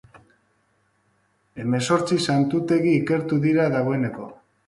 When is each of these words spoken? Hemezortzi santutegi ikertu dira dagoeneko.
Hemezortzi 1.63 2.17
santutegi 2.27 2.93
ikertu 3.01 3.39
dira 3.47 3.71
dagoeneko. 3.77 4.27